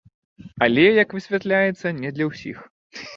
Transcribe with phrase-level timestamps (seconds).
[0.65, 2.57] Але, як высвятляецца, не для ўсіх.